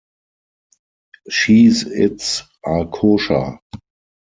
[1.29, 3.59] Cheez-Its are kosher.